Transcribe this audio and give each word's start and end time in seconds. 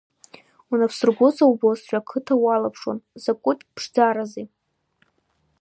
Унапсыргәыҵа 0.71 1.45
убозшәа, 1.51 1.99
ақыҭа 1.99 2.35
уалаԥшуан, 2.43 2.99
закәытә 3.23 3.65
ԥшӡарази! 3.75 4.47